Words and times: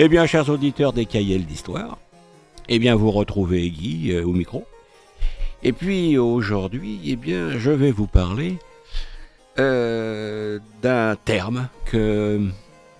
Eh 0.00 0.08
bien, 0.08 0.26
chers 0.26 0.48
auditeurs 0.48 0.92
des 0.92 1.06
cahiers 1.06 1.40
d'histoire, 1.40 1.98
eh 2.68 2.78
bien, 2.78 2.94
vous 2.94 3.10
retrouvez 3.10 3.68
Guy 3.68 4.12
euh, 4.12 4.24
au 4.24 4.32
micro. 4.32 4.64
Et 5.64 5.72
puis 5.72 6.16
aujourd'hui, 6.16 7.00
eh 7.04 7.16
bien, 7.16 7.58
je 7.58 7.72
vais 7.72 7.90
vous 7.90 8.06
parler 8.06 8.58
euh, 9.58 10.60
d'un 10.82 11.16
terme 11.16 11.68
que 11.84 12.40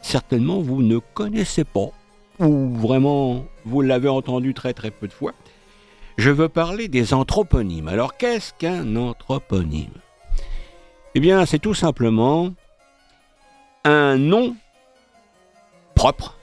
certainement 0.03 0.59
vous 0.61 0.83
ne 0.83 0.99
connaissez 0.99 1.63
pas, 1.63 1.91
ou 2.41 2.75
vraiment 2.75 3.45
vous 3.65 3.81
l'avez 3.81 4.09
entendu 4.09 4.53
très 4.53 4.75
très 4.75 4.91
peu 4.91 5.07
de 5.07 5.13
fois. 5.13 5.35
Je 6.17 6.31
veux 6.31 6.49
parler 6.49 6.89
des 6.89 7.15
anthroponymes. 7.15 7.87
Alors 7.87 8.17
qu'est-ce 8.17 8.53
qu'un 8.55 8.97
anthroponyme? 8.97 9.95
Eh 11.15 11.21
bien, 11.21 11.47
c'est 11.47 11.61
tout 11.61 11.75
simplement 11.75 12.51
un 13.85 14.17
nom 14.19 14.57
propre 15.95 16.38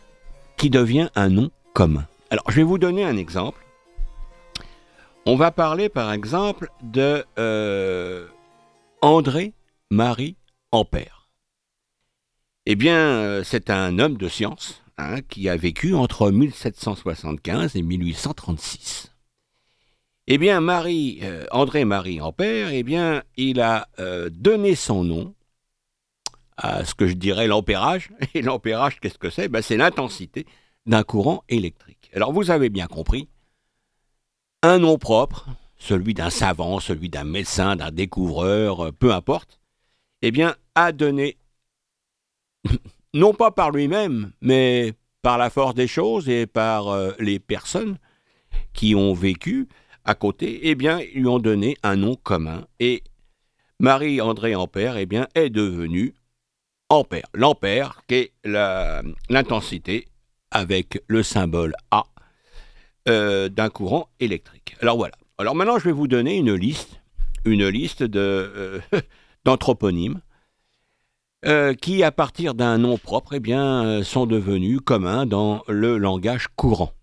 qui 0.57 0.69
devient 0.69 1.09
un 1.15 1.29
nom 1.29 1.51
commun. 1.73 2.07
Alors, 2.29 2.49
je 2.49 2.55
vais 2.55 2.63
vous 2.63 2.77
donner 2.77 3.03
un 3.03 3.17
exemple. 3.17 3.65
On 5.25 5.35
va 5.35 5.51
parler 5.51 5.89
par 5.89 6.11
exemple 6.13 6.69
de 6.83 7.25
euh, 7.39 8.27
André 9.01 9.53
Marie 9.89 10.37
Ampère. 10.71 11.29
Eh 12.65 12.75
bien, 12.75 12.97
euh, 12.97 13.43
c'est 13.43 13.69
un 13.69 13.99
homme 13.99 14.17
de 14.17 14.27
science 14.27 14.83
hein, 14.97 15.21
qui 15.21 15.49
a 15.49 15.55
vécu 15.55 15.95
entre 15.95 16.31
1775 16.31 17.75
et 17.75 17.81
1836. 17.81 19.12
Eh 20.27 20.37
bien, 20.37 20.62
Marie, 20.62 21.19
euh, 21.23 21.45
André 21.51 21.85
Marie 21.85 22.21
Ampère, 22.21 22.69
eh 22.69 22.84
bien, 22.84 23.23
il 23.37 23.62
a 23.62 23.87
donné 24.29 24.75
son 24.75 25.03
nom 25.03 25.34
à 26.57 26.85
ce 26.85 26.95
que 26.95 27.07
je 27.07 27.13
dirais 27.13 27.48
l'ampérage. 27.48 28.09
Et 28.34 28.41
l'ampérage, 28.41 28.99
qu'est-ce 28.99 29.17
que 29.17 29.29
c'est? 29.29 29.48
Ben, 29.48 29.61
C'est 29.61 29.77
l'intensité 29.77 30.45
d'un 30.85 31.03
courant 31.03 31.43
électrique. 31.49 32.12
Alors 32.13 32.31
vous 32.31 32.51
avez 32.51 32.70
bien 32.70 32.87
compris, 32.87 33.27
un 34.62 34.79
nom 34.79 34.97
propre, 34.97 35.47
celui 35.77 36.13
d'un 36.13 36.29
savant, 36.29 36.79
celui 36.79 37.09
d'un 37.09 37.23
médecin, 37.23 37.75
d'un 37.75 37.91
découvreur, 37.91 38.85
euh, 38.85 38.91
peu 38.91 39.13
importe, 39.13 39.59
eh 40.21 40.31
bien, 40.31 40.55
a 40.75 40.91
donné, 40.91 41.37
non 43.13 43.34
pas 43.34 43.51
par 43.51 43.71
lui-même, 43.71 44.31
mais 44.41 44.93
par 45.21 45.37
la 45.37 45.49
force 45.49 45.75
des 45.75 45.87
choses 45.87 46.29
et 46.29 46.47
par 46.47 46.87
euh, 46.90 47.12
les 47.19 47.40
personnes 47.40 47.97
qui 48.73 48.95
ont 48.95 49.13
vécu 49.13 49.67
à 50.03 50.15
côté, 50.15 50.59
eh 50.69 50.75
bien, 50.75 50.99
lui 51.13 51.27
ont 51.27 51.40
donné 51.40 51.77
un 51.84 51.95
nom 51.95 52.15
commun. 52.15 52.65
Et 52.79 53.03
Marie-André 53.79 54.55
Ampère, 54.55 54.97
eh 54.97 55.05
bien, 55.05 55.27
est 55.34 55.49
devenue 55.49 56.13
ampère. 56.96 57.27
L'ampère, 57.34 58.01
qui 58.07 58.15
est 58.15 58.32
l'intensité 59.29 60.07
avec 60.51 61.04
le 61.07 61.24
symbole 61.24 61.74
A 61.91 62.05
euh, 63.07 63.49
d'un 63.49 63.70
courant 63.70 64.09
électrique. 64.19 64.75
Alors 64.81 64.97
voilà. 64.97 65.13
Alors 65.38 65.53
maintenant, 65.53 65.78
je 65.78 65.85
vais 65.85 65.91
vous 65.91 66.07
donner 66.07 66.38
une 66.38 66.56
liste, 66.56 67.02
une 67.44 67.68
liste 67.68 68.02
euh, 68.02 68.79
d'anthroponymes 69.46 70.22
euh, 71.46 71.74
qui, 71.74 72.03
à 72.03 72.12
partir 72.12 72.56
d'un 72.56 72.78
nom 72.78 72.97
propre, 72.97 73.34
eh 73.34 73.40
bien, 73.40 74.02
sont 74.03 74.25
devenus 74.25 74.80
communs 74.84 75.25
dans 75.25 75.62
le 75.68 75.97
langage 75.97 76.47
courant. 76.56 76.94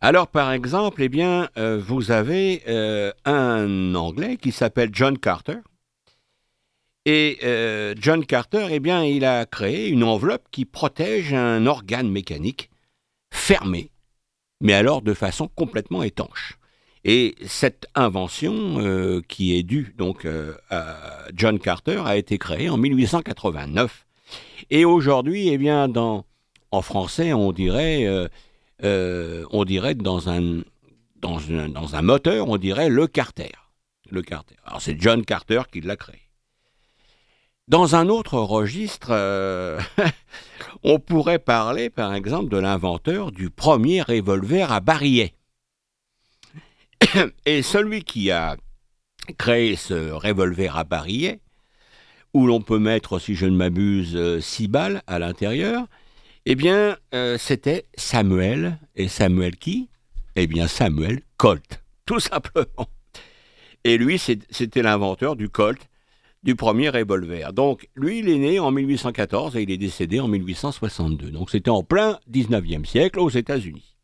Alors, 0.00 0.26
par 0.26 0.50
exemple, 0.52 1.02
eh 1.02 1.08
bien, 1.08 1.48
vous 1.56 2.10
avez 2.10 2.62
un 3.24 3.94
Anglais 3.94 4.36
qui 4.36 4.52
s'appelle 4.52 4.90
John 4.92 5.16
Carter, 5.16 5.58
et 7.06 7.38
euh, 7.44 7.94
John 8.00 8.26
Carter, 8.26 8.66
eh 8.68 8.80
bien, 8.80 9.04
il 9.04 9.24
a 9.24 9.46
créé 9.46 9.88
une 9.88 10.02
enveloppe 10.02 10.48
qui 10.50 10.64
protège 10.64 11.32
un 11.32 11.64
organe 11.64 12.10
mécanique 12.10 12.68
fermé, 13.32 13.92
mais 14.60 14.72
alors 14.72 15.02
de 15.02 15.14
façon 15.14 15.46
complètement 15.46 16.02
étanche. 16.02 16.58
Et 17.04 17.36
cette 17.46 17.86
invention, 17.94 18.80
euh, 18.80 19.22
qui 19.28 19.56
est 19.56 19.62
due 19.62 19.94
donc 19.96 20.24
euh, 20.24 20.56
à 20.68 20.96
John 21.32 21.60
Carter, 21.60 22.02
a 22.04 22.16
été 22.16 22.38
créée 22.38 22.68
en 22.68 22.76
1889. 22.76 24.04
Et 24.70 24.84
aujourd'hui, 24.84 25.50
eh 25.50 25.58
bien, 25.58 25.86
dans, 25.86 26.26
en 26.72 26.82
français, 26.82 27.32
on 27.32 27.52
dirait, 27.52 28.08
on 28.82 29.64
dirait 29.64 29.94
dans 29.94 30.28
un, 30.28 30.62
dans, 31.20 31.38
un, 31.52 31.68
dans 31.68 31.94
un 31.94 32.02
moteur, 32.02 32.48
on 32.48 32.56
dirait 32.56 32.88
le 32.88 33.06
Carter. 33.06 33.52
Le 34.10 34.22
Carter. 34.22 34.56
Alors 34.64 34.82
c'est 34.82 35.00
John 35.00 35.24
Carter 35.24 35.62
qui 35.70 35.80
l'a 35.80 35.94
créé. 35.94 36.25
Dans 37.68 37.96
un 37.96 38.08
autre 38.08 38.38
registre, 38.38 39.08
euh, 39.10 39.80
on 40.84 41.00
pourrait 41.00 41.40
parler 41.40 41.90
par 41.90 42.14
exemple 42.14 42.48
de 42.48 42.58
l'inventeur 42.58 43.32
du 43.32 43.50
premier 43.50 44.02
revolver 44.02 44.70
à 44.70 44.78
barillet. 44.78 45.34
Et 47.44 47.62
celui 47.62 48.04
qui 48.04 48.30
a 48.30 48.56
créé 49.36 49.74
ce 49.74 50.12
revolver 50.12 50.76
à 50.76 50.84
barillet, 50.84 51.40
où 52.34 52.46
l'on 52.46 52.60
peut 52.60 52.78
mettre, 52.78 53.18
si 53.18 53.34
je 53.34 53.46
ne 53.46 53.56
m'abuse, 53.56 54.14
euh, 54.14 54.40
six 54.40 54.68
balles 54.68 55.02
à 55.08 55.18
l'intérieur, 55.18 55.88
eh 56.44 56.54
bien, 56.54 56.96
euh, 57.14 57.36
c'était 57.36 57.86
Samuel. 57.96 58.78
Et 58.94 59.08
Samuel 59.08 59.56
qui? 59.56 59.88
Eh 60.36 60.46
bien, 60.46 60.68
Samuel 60.68 61.20
Colt, 61.36 61.82
tout 62.06 62.20
simplement. 62.20 62.88
Et 63.82 63.98
lui, 63.98 64.20
c'était 64.20 64.82
l'inventeur 64.82 65.34
du 65.34 65.48
Colt 65.48 65.80
du 66.46 66.54
premier 66.54 66.90
revolver. 66.90 67.52
Donc, 67.52 67.88
lui, 67.96 68.20
il 68.20 68.28
est 68.28 68.38
né 68.38 68.60
en 68.60 68.70
1814 68.70 69.56
et 69.56 69.62
il 69.62 69.70
est 69.72 69.76
décédé 69.76 70.20
en 70.20 70.28
1862. 70.28 71.32
Donc, 71.32 71.50
c'était 71.50 71.70
en 71.70 71.82
plein 71.82 72.20
19e 72.30 72.84
siècle 72.84 73.18
aux 73.18 73.28
États-Unis. 73.28 73.96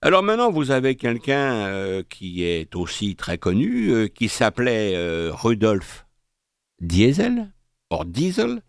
Alors 0.00 0.22
maintenant, 0.22 0.50
vous 0.50 0.70
avez 0.70 0.96
quelqu'un 0.96 1.66
euh, 1.66 2.02
qui 2.08 2.44
est 2.44 2.74
aussi 2.74 3.16
très 3.16 3.38
connu, 3.38 3.90
euh, 3.90 4.06
qui 4.06 4.28
s'appelait 4.28 4.94
euh, 4.96 5.30
Rudolf 5.32 6.06
Diesel, 6.80 7.52
or 7.90 8.06
Diesel, 8.06 8.62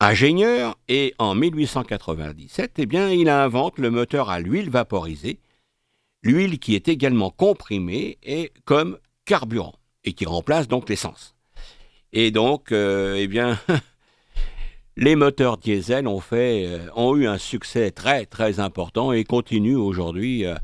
ingénieur, 0.00 0.76
et 0.88 1.14
en 1.18 1.34
1897, 1.34 2.74
eh 2.78 2.86
bien, 2.86 3.10
il 3.10 3.28
invente 3.28 3.78
le 3.78 3.90
moteur 3.90 4.30
à 4.30 4.40
l'huile 4.40 4.70
vaporisée, 4.70 5.40
l'huile 6.22 6.58
qui 6.58 6.74
est 6.74 6.88
également 6.88 7.30
comprimée 7.30 8.18
et 8.22 8.52
comme 8.64 8.98
carburant 9.24 9.74
et 10.04 10.12
qui 10.12 10.24
remplace 10.24 10.68
donc 10.68 10.88
l'essence. 10.88 11.34
Et 12.12 12.30
donc, 12.30 12.72
euh, 12.72 13.16
eh 13.18 13.26
bien, 13.26 13.58
les 14.96 15.16
moteurs 15.16 15.56
diesel 15.56 16.06
ont, 16.06 16.20
fait, 16.20 16.66
euh, 16.66 16.88
ont 16.94 17.16
eu 17.16 17.26
un 17.26 17.38
succès 17.38 17.90
très 17.90 18.26
très 18.26 18.60
important 18.60 19.12
et 19.12 19.24
continuent 19.24 19.76
aujourd'hui 19.76 20.44
euh, 20.44 20.54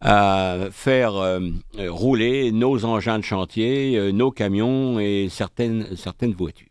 à 0.00 0.68
faire 0.72 1.38
rouler 1.76 2.52
nos 2.52 2.86
engins 2.86 3.18
de 3.18 3.24
chantier, 3.24 4.12
nos 4.14 4.30
camions 4.30 4.98
et 4.98 5.28
certaines, 5.28 5.94
voitures. 6.38 6.68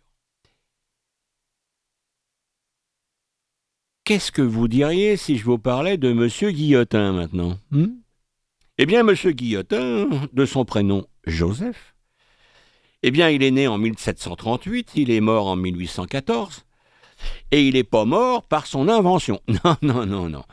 Qu'est-ce 4.04 4.32
que 4.32 4.42
vous 4.42 4.68
diriez 4.68 5.16
si 5.16 5.38
je 5.38 5.46
vous 5.46 5.60
parlais 5.60 5.98
de 5.98 6.10
M. 6.10 6.28
Guillotin 6.52 7.12
maintenant? 7.12 7.60
Hmm? 7.70 8.00
Eh 8.82 8.86
bien, 8.86 9.06
M. 9.06 9.14
Guillotin, 9.14 10.08
de 10.32 10.46
son 10.46 10.64
prénom 10.64 11.06
Joseph, 11.28 11.96
eh 13.04 13.12
bien, 13.12 13.30
il 13.30 13.44
est 13.44 13.52
né 13.52 13.68
en 13.68 13.78
1738, 13.78 14.92
il 14.96 15.12
est 15.12 15.20
mort 15.20 15.48
en 15.48 15.58
1814, 15.58 16.64
et 17.52 17.68
il 17.68 17.74
n'est 17.74 17.84
pas 17.84 18.06
mort 18.06 18.44
par 18.44 18.68
son 18.68 18.88
invention. 18.88 19.42
Non, 19.66 19.76
non, 19.82 20.06
non, 20.06 20.30
non. 20.30 20.44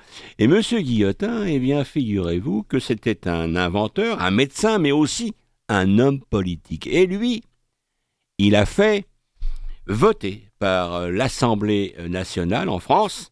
Et 0.40 0.46
M. 0.46 0.60
Guillotin, 0.60 1.44
eh 1.44 1.60
bien, 1.60 1.84
figurez-vous 1.84 2.64
que 2.64 2.80
c'était 2.80 3.28
un 3.28 3.54
inventeur, 3.54 4.20
un 4.20 4.32
médecin, 4.32 4.78
mais 4.78 4.90
aussi 4.90 5.32
un 5.68 6.00
homme 6.00 6.18
politique. 6.18 6.88
Et 6.88 7.06
lui, 7.06 7.44
il 8.38 8.56
a 8.56 8.66
fait 8.66 9.06
voter 9.86 10.48
par 10.58 11.08
l'Assemblée 11.12 11.94
nationale 12.08 12.70
en 12.70 12.80
France, 12.80 13.30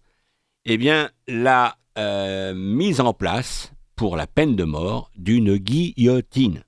eh 0.64 0.78
bien, 0.78 1.10
la 1.26 1.78
euh, 1.98 2.54
mise 2.54 3.00
en 3.00 3.12
place 3.12 3.73
pour 3.96 4.16
la 4.16 4.26
peine 4.26 4.56
de 4.56 4.64
mort 4.64 5.10
d'une 5.16 5.56
guillotine. 5.56 6.64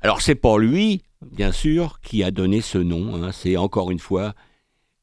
Alors 0.00 0.20
c'est 0.20 0.34
pas 0.34 0.58
lui, 0.58 1.02
bien 1.22 1.52
sûr, 1.52 2.00
qui 2.00 2.22
a 2.22 2.30
donné 2.30 2.60
ce 2.60 2.78
nom. 2.78 3.22
Hein. 3.22 3.32
C'est 3.32 3.56
encore 3.56 3.90
une 3.90 3.98
fois 3.98 4.34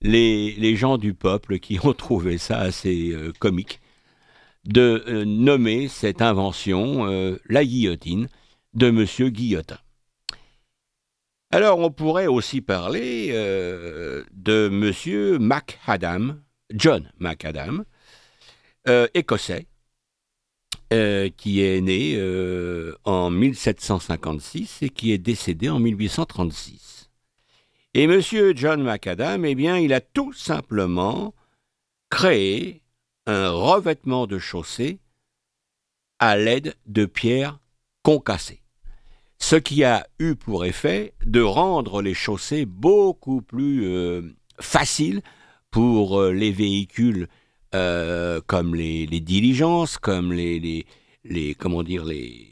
les, 0.01 0.75
gens 0.75 0.97
du 0.97 1.13
peuple 1.13 1.59
qui 1.59 1.79
ont 1.83 1.93
trouvé 1.93 2.37
ça 2.37 2.59
assez 2.59 3.11
euh, 3.11 3.31
comique 3.39 3.81
de 4.65 5.03
euh, 5.07 5.25
nommer 5.25 5.87
cette 5.87 6.21
invention 6.21 7.07
euh, 7.07 7.37
la 7.47 7.65
guillotine 7.65 8.27
de 8.73 8.87
M. 8.87 9.29
Guillotin. 9.29 9.79
Alors 11.51 11.79
on 11.79 11.91
pourrait 11.91 12.27
aussi 12.27 12.61
parler 12.61 13.31
de 13.31 14.69
M. 14.71 15.37
MacAdam, 15.43 16.41
John 16.73 17.11
MacAdam, 17.19 17.83
écossais, 19.13 19.67
euh, 20.93 21.29
qui 21.37 21.61
est 21.61 21.79
né 21.79 22.15
euh, 22.17 22.93
en 23.05 23.29
1756 23.29 24.79
et 24.81 24.89
qui 24.89 25.13
est 25.13 25.17
décédé 25.17 25.69
en 25.69 25.79
1836. 25.79 27.09
Et 27.93 28.03
M. 28.03 28.21
John 28.55 28.83
Macadam, 28.83 29.45
eh 29.45 29.55
bien, 29.55 29.77
il 29.77 29.93
a 29.93 30.01
tout 30.01 30.33
simplement 30.33 31.33
créé 32.09 32.81
un 33.25 33.51
revêtement 33.51 34.27
de 34.27 34.37
chaussée 34.37 34.99
à 36.19 36.35
l'aide 36.35 36.75
de 36.87 37.05
pierres 37.05 37.59
concassées, 38.03 38.61
ce 39.37 39.55
qui 39.55 39.85
a 39.85 40.05
eu 40.19 40.35
pour 40.35 40.65
effet 40.65 41.13
de 41.25 41.41
rendre 41.41 42.01
les 42.01 42.13
chaussées 42.13 42.65
beaucoup 42.65 43.41
plus 43.41 43.85
euh, 43.85 44.23
faciles 44.59 45.21
pour 45.69 46.21
les 46.25 46.51
véhicules 46.51 47.29
euh, 47.73 48.41
comme 48.47 48.75
les, 48.75 49.07
diligences, 49.07 49.97
comme 49.97 50.33
les, 50.33 50.85
les, 51.23 51.55
comment 51.55 51.83
dire 51.83 52.05
les 52.05 52.47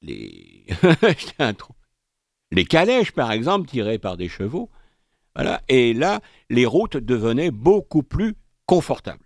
les 0.00 0.66
les 2.50 2.64
calèches 2.64 3.12
par 3.12 3.32
exemple 3.32 3.68
tirées 3.68 3.98
par 3.98 4.16
des 4.16 4.28
chevaux. 4.28 4.70
Voilà. 5.34 5.62
Et 5.68 5.94
là, 5.94 6.20
les 6.50 6.66
routes 6.66 6.96
devenaient 6.96 7.50
beaucoup 7.50 8.02
plus 8.02 8.34
confortables. 8.66 9.24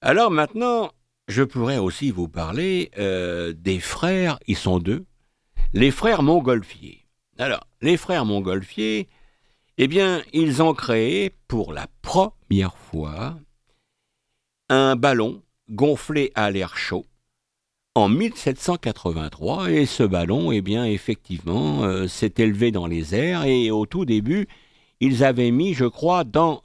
Alors 0.00 0.30
maintenant, 0.30 0.90
je 1.28 1.42
pourrais 1.42 1.78
aussi 1.78 2.10
vous 2.10 2.28
parler 2.28 2.90
euh, 2.98 3.52
des 3.52 3.78
frères, 3.78 4.38
ils 4.46 4.56
sont 4.56 4.78
deux, 4.78 5.04
les 5.72 5.90
frères 5.90 6.22
Montgolfier. 6.22 7.06
Alors, 7.38 7.66
les 7.80 7.96
frères 7.96 8.24
Montgolfier, 8.24 9.08
eh 9.84 9.88
bien, 9.88 10.22
ils 10.32 10.62
ont 10.62 10.74
créé 10.74 11.34
pour 11.48 11.72
la 11.72 11.88
première 12.02 12.76
fois 12.76 13.36
un 14.68 14.94
ballon 14.94 15.42
gonflé 15.70 16.30
à 16.36 16.52
l'air 16.52 16.76
chaud 16.76 17.04
en 17.96 18.08
1783 18.08 19.72
et 19.72 19.86
ce 19.86 20.04
ballon, 20.04 20.52
eh 20.52 20.60
bien, 20.60 20.84
effectivement, 20.84 21.82
euh, 21.82 22.06
s'est 22.06 22.34
élevé 22.38 22.70
dans 22.70 22.86
les 22.86 23.16
airs. 23.16 23.42
Et 23.42 23.72
au 23.72 23.84
tout 23.84 24.04
début, 24.04 24.46
ils 25.00 25.24
avaient 25.24 25.50
mis, 25.50 25.74
je 25.74 25.86
crois, 25.86 26.22
dans, 26.22 26.62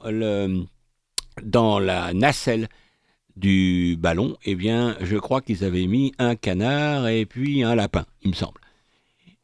dans 1.42 1.80
la 1.80 2.14
nacelle 2.14 2.68
du 3.34 3.96
ballon, 3.98 4.36
eh 4.44 4.54
bien, 4.54 4.96
je 5.00 5.16
crois 5.16 5.40
qu'ils 5.40 5.64
avaient 5.64 5.88
mis 5.88 6.12
un 6.20 6.36
canard 6.36 7.08
et 7.08 7.26
puis 7.26 7.64
un 7.64 7.74
lapin, 7.74 8.06
il 8.22 8.30
me 8.30 8.36
semble 8.36 8.60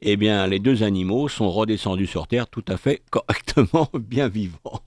eh 0.05 0.17
bien, 0.17 0.47
les 0.47 0.59
deux 0.59 0.83
animaux 0.83 1.29
sont 1.29 1.51
redescendus 1.51 2.07
sur 2.07 2.27
Terre 2.27 2.47
tout 2.47 2.65
à 2.69 2.77
fait 2.77 3.03
correctement, 3.11 3.89
bien 3.99 4.29
vivants. 4.29 4.81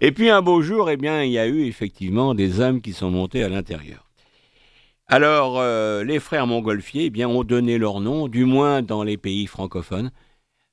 Et 0.00 0.12
puis 0.12 0.28
un 0.28 0.42
beau 0.42 0.60
jour, 0.60 0.90
eh 0.90 0.96
bien, 0.96 1.22
il 1.22 1.32
y 1.32 1.38
a 1.38 1.46
eu 1.46 1.64
effectivement 1.64 2.34
des 2.34 2.60
hommes 2.60 2.80
qui 2.80 2.92
sont 2.92 3.10
montés 3.10 3.42
à 3.42 3.48
l'intérieur. 3.48 4.08
Alors, 5.06 5.58
euh, 5.58 6.04
les 6.04 6.20
frères 6.20 6.46
Montgolfier 6.46 7.06
eh 7.06 7.10
bien, 7.10 7.28
ont 7.28 7.44
donné 7.44 7.78
leur 7.78 8.00
nom, 8.00 8.28
du 8.28 8.44
moins 8.44 8.82
dans 8.82 9.02
les 9.02 9.16
pays 9.16 9.46
francophones, 9.46 10.10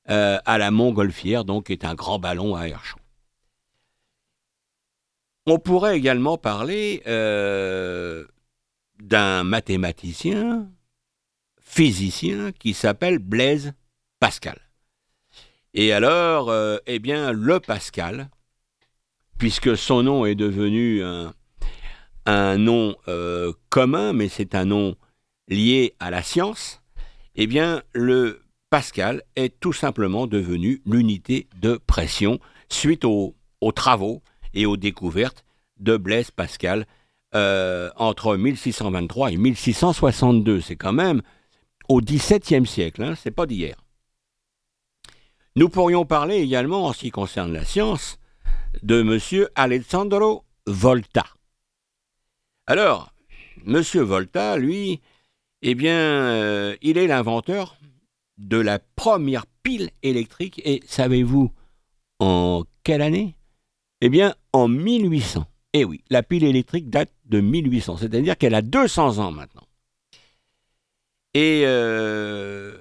euh, 0.09 0.37
à 0.45 0.57
la 0.57 0.71
Montgolfière, 0.71 1.45
donc 1.45 1.67
qui 1.67 1.71
est 1.71 1.85
un 1.85 1.95
grand 1.95 2.19
ballon 2.19 2.55
à 2.55 2.67
air 2.67 2.83
chaud. 2.83 2.99
On 5.47 5.57
pourrait 5.57 5.95
également 5.95 6.37
parler 6.37 7.01
euh, 7.07 8.25
d'un 8.99 9.43
mathématicien 9.43 10.67
physicien 11.75 12.53
qui 12.53 12.73
s'appelle 12.73 13.19
Blaise 13.19 13.73
Pascal. 14.21 14.57
Et 15.73 15.91
alors, 15.91 16.49
euh, 16.49 16.77
eh 16.87 16.99
bien, 16.99 17.33
le 17.33 17.59
Pascal, 17.59 18.29
puisque 19.37 19.75
son 19.75 20.01
nom 20.01 20.25
est 20.25 20.35
devenu 20.35 21.03
un, 21.03 22.57
nom 22.57 22.95
euh, 23.09 23.51
commun, 23.69 24.13
mais 24.13 24.29
c'est 24.29 24.55
un 24.55 24.63
nom 24.63 24.95
lié 25.49 25.95
à 25.99 26.11
la 26.11 26.23
science, 26.23 26.81
eh 27.35 27.45
bien, 27.45 27.83
le 27.91 28.41
Pascal 28.69 29.21
est 29.35 29.59
tout 29.59 29.73
simplement 29.73 30.27
devenu 30.27 30.81
l'unité 30.85 31.49
de 31.59 31.77
pression 31.85 32.39
suite 32.69 33.03
aux, 33.03 33.35
travaux 33.75 34.21
et 34.53 34.65
aux 34.65 34.77
découvertes 34.77 35.43
de 35.81 35.97
Blaise 35.97 36.31
Pascal 36.31 36.87
euh, 37.33 37.89
entre 37.97 38.37
1623 38.37 39.33
et 39.33 39.37
1662. 39.37 40.61
C'est 40.61 40.77
quand 40.77 40.93
même 40.93 41.21
au 41.89 42.01
XVIIe 42.01 42.65
siècle, 42.65 43.03
hein, 43.03 43.15
c'est 43.15 43.31
pas 43.31 43.45
d'hier. 43.45 43.75
Nous 45.55 45.69
pourrions 45.69 46.05
parler 46.05 46.37
également, 46.37 46.85
en 46.85 46.93
ce 46.93 46.99
qui 46.99 47.11
concerne 47.11 47.53
la 47.53 47.63
science, 47.63 48.19
de 48.83 49.01
M. 49.01 49.47
Alessandro 49.55 50.43
Volta. 50.67 51.25
Alors, 52.67 53.13
M. 53.65 53.81
Volta, 53.81 54.57
lui, 54.57 55.01
eh 55.61 55.75
bien, 55.75 55.97
euh, 55.97 56.75
il 56.81 56.97
est 56.97 57.07
l'inventeur 57.07 57.77
de 58.37 58.57
la 58.57 58.79
première 58.79 59.45
pile 59.63 59.91
électrique, 60.03 60.61
et 60.65 60.83
savez-vous 60.87 61.51
en 62.19 62.63
quelle 62.83 63.01
année? 63.01 63.35
Eh 64.01 64.09
bien, 64.09 64.35
en 64.51 64.67
1800. 64.67 65.45
Eh 65.73 65.85
oui, 65.85 66.03
la 66.09 66.23
pile 66.23 66.43
électrique 66.43 66.89
date 66.89 67.11
de 67.25 67.39
1800, 67.39 67.97
c'est-à-dire 67.97 68.37
qu'elle 68.37 68.55
a 68.55 68.61
200 68.61 69.19
ans 69.19 69.31
maintenant. 69.31 69.67
Et 71.35 71.63
euh, 71.65 72.77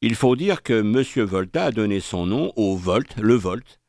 il 0.00 0.14
faut 0.14 0.34
dire 0.34 0.62
que 0.62 0.80
M. 0.80 1.24
Volta 1.26 1.66
a 1.66 1.72
donné 1.72 2.00
son 2.00 2.24
nom 2.24 2.54
au 2.56 2.74
volt, 2.74 3.14
le 3.18 3.34
volt, 3.34 3.80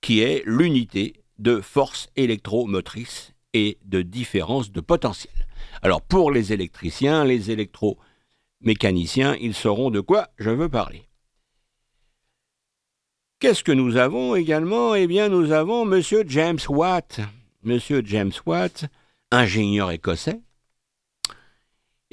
qui 0.00 0.20
est 0.20 0.42
l'unité 0.46 1.22
de 1.38 1.60
force 1.60 2.08
électromotrice 2.16 3.34
et 3.52 3.76
de 3.84 4.00
différence 4.00 4.72
de 4.72 4.80
potentiel. 4.80 5.46
Alors 5.82 6.00
pour 6.00 6.30
les 6.30 6.54
électriciens, 6.54 7.26
les 7.26 7.50
électromécaniciens, 7.50 9.36
ils 9.42 9.54
sauront 9.54 9.90
de 9.90 10.00
quoi 10.00 10.28
je 10.38 10.48
veux 10.48 10.70
parler. 10.70 11.02
Qu'est-ce 13.40 13.62
que 13.62 13.72
nous 13.72 13.98
avons 13.98 14.36
également? 14.36 14.94
Eh 14.94 15.06
bien, 15.06 15.28
nous 15.28 15.52
avons 15.52 15.82
M. 15.92 16.00
James 16.28 16.60
Watt. 16.66 17.20
M. 17.66 17.78
James 18.06 18.32
Watt, 18.46 18.86
ingénieur 19.30 19.90
écossais, 19.90 20.40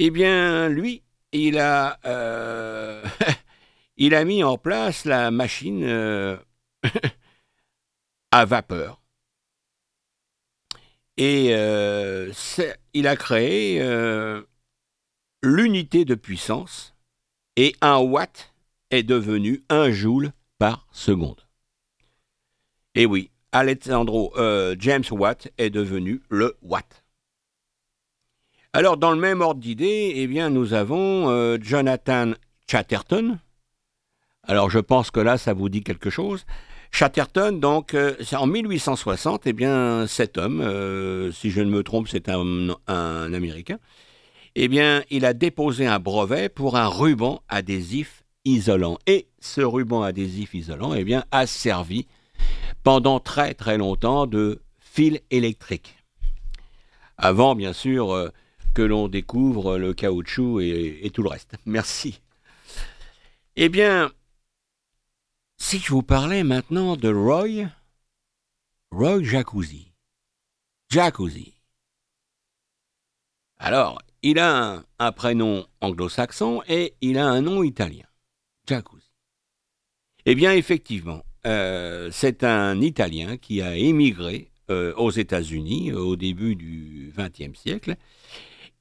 eh 0.02 0.12
bien, 0.12 0.70
lui, 0.70 1.04
il 1.34 1.60
a, 1.60 2.00
euh, 2.06 3.04
il 3.98 4.16
a 4.16 4.24
mis 4.24 4.44
en 4.44 4.58
place 4.58 5.04
la 5.04 5.30
machine 5.30 5.84
euh, 5.84 6.38
à 8.32 8.46
vapeur. 8.46 9.04
Et 11.18 11.50
euh, 11.54 12.32
il 12.94 13.08
a 13.08 13.18
créé 13.18 13.82
l'unité 15.44 16.06
de 16.06 16.16
puissance 16.16 16.96
et 17.58 17.76
un 17.82 17.98
watt 17.98 18.54
est 18.92 19.04
devenu 19.04 19.66
un 19.68 19.92
joule 19.92 20.32
par 20.60 20.88
seconde. 20.94 21.46
Et 22.96 23.06
oui, 23.06 23.32
Alessandro 23.52 24.34
James 24.78 25.04
Watt 25.12 25.52
est 25.58 25.70
devenu 25.70 26.22
le 26.30 26.58
watt. 26.62 27.04
Alors, 28.72 28.98
dans 28.98 29.12
le 29.12 29.18
même 29.18 29.42
ordre 29.42 29.60
d'idée, 29.60 30.14
eh 30.16 30.28
bien, 30.28 30.52
nous 30.52 30.76
avons 30.76 31.28
euh, 31.30 31.58
Jonathan 31.60 32.34
Chatterton. 32.70 33.40
Alors, 34.44 34.70
je 34.70 34.78
pense 34.78 35.10
que 35.10 35.20
là, 35.20 35.40
ça 35.40 35.54
vous 35.54 35.70
dit 35.70 35.82
quelque 35.82 36.12
chose. 36.12 36.46
Chatterton, 36.92 37.60
donc, 37.60 37.96
euh, 37.96 38.14
en 38.34 38.46
1860, 38.46 39.48
eh 39.48 39.54
bien, 39.54 40.06
cet 40.06 40.38
homme, 40.38 40.62
euh, 40.62 41.32
si 41.32 41.50
je 41.50 41.62
ne 41.62 41.72
me 41.72 41.82
trompe, 41.82 42.08
c'est 42.08 42.30
un, 42.30 42.70
un, 42.86 43.34
Américain, 43.34 43.80
eh 44.54 44.68
bien, 44.68 45.02
il 45.10 45.26
a 45.26 45.34
déposé 45.34 45.88
un 45.88 45.98
brevet 45.98 46.48
pour 46.48 46.78
un 46.78 46.88
ruban 46.88 47.42
adhésif 47.50 48.24
isolant. 48.46 49.00
Et 49.08 49.30
ce 49.40 49.62
ruban 49.62 50.04
adhésif 50.04 50.54
isolant, 50.54 50.94
eh 50.94 51.04
bien, 51.04 51.26
a 51.32 51.48
servi 51.48 52.06
pendant 52.84 53.20
très 53.20 53.56
très 53.56 53.80
longtemps 53.80 54.28
de 54.28 54.62
fil 54.78 55.22
électrique. 55.32 55.96
Avant, 57.18 57.56
bien 57.56 57.74
sûr, 57.74 58.32
que 58.74 58.82
l'on 58.82 59.08
découvre 59.08 59.78
le 59.78 59.94
caoutchouc 59.94 60.62
et, 60.62 61.10
tout 61.14 61.24
le 61.24 61.30
reste. 61.30 61.56
Merci. 61.66 62.22
Eh 63.56 63.70
bien, 63.70 64.12
si 65.58 65.80
je 65.80 65.90
vous 65.90 66.04
parlais 66.04 66.44
maintenant 66.44 66.96
de 66.96 67.10
Roy, 67.10 67.70
Roy 68.92 69.24
Jacuzzi. 69.24 69.92
Jacuzzi. 70.90 71.54
Alors, 73.58 74.02
il 74.22 74.40
a 74.40 74.84
un, 75.00 75.12
prénom 75.12 75.66
anglo-saxon 75.82 76.64
et 76.68 76.96
il 77.02 77.18
a 77.18 77.28
un 77.28 77.42
nom 77.42 77.64
italien. 77.64 78.06
Jacuzzi. 78.68 79.12
Eh 80.26 80.36
bien, 80.36 80.54
effectivement, 80.54 81.24
euh, 81.46 82.10
c'est 82.12 82.44
un 82.44 82.82
Italien 82.82 83.38
qui 83.38 83.62
a 83.62 83.76
émigré 83.76 84.52
euh, 84.70 84.94
aux 84.96 85.12
États-Unis 85.12 85.94
au 85.94 86.16
début 86.16 86.56
du 86.56 87.14
XXe 87.18 87.58
siècle 87.58 87.96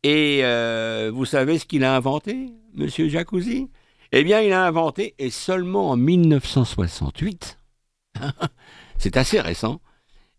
et 0.02 0.40
euh, 0.42 1.10
vous 1.12 1.24
savez 1.24 1.58
ce 1.58 1.64
qu'il 1.64 1.84
a 1.84 1.94
inventé, 1.94 2.52
Monsieur 2.74 3.08
Jacuzzi? 3.08 3.70
Eh 4.12 4.24
bien, 4.24 4.40
il 4.40 4.52
a 4.52 4.64
inventé, 4.64 5.14
et 5.18 5.30
seulement 5.30 5.90
en 5.90 5.96
1968, 5.96 7.58
c'est 8.98 9.16
assez 9.16 9.40
récent, 9.40 9.80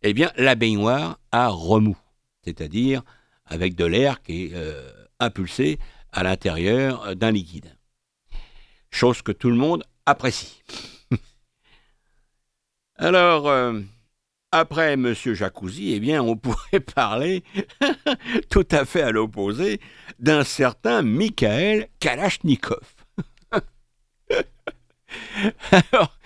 eh 0.01 0.13
bien, 0.13 0.31
la 0.37 0.55
baignoire 0.55 1.19
à 1.31 1.49
remous, 1.49 1.97
c'est-à-dire 2.43 3.03
avec 3.45 3.75
de 3.75 3.85
l'air 3.85 4.23
qui 4.23 4.45
est 4.45 4.51
euh, 4.53 4.89
impulsé 5.19 5.77
à 6.11 6.23
l'intérieur 6.23 7.15
d'un 7.15 7.31
liquide. 7.31 7.75
Chose 8.89 9.21
que 9.21 9.31
tout 9.31 9.49
le 9.49 9.55
monde 9.55 9.83
apprécie. 10.05 10.63
Alors, 12.95 13.47
euh, 13.47 13.81
après 14.51 14.94
M. 14.94 15.13
Jacuzzi, 15.13 15.94
eh 15.94 16.00
bien, 16.00 16.22
on 16.22 16.36
pourrait 16.38 16.79
parler 16.79 17.44
tout 18.50 18.68
à 18.72 18.86
fait 18.86 19.01
à 19.01 19.12
l'opposé 19.12 19.79
d'un 20.20 20.44
certain 20.44 21.01
Mikhail 21.01 21.88
Kalachnikov. 22.00 22.96
Alors, 25.72 26.18